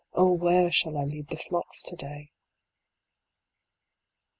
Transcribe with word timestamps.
Oh 0.13 0.31
where 0.31 0.71
shall 0.71 0.97
I 0.97 1.03
lead 1.03 1.27
the 1.27 1.37
flocks 1.37 1.83
to 1.83 1.95
day 1.95 2.31